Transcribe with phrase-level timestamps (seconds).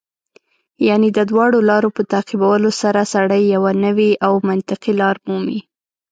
[0.87, 5.59] یعنې د دواړو لارو په تعقیبولو سره سړی یوه نوې او منطقي لار مومي.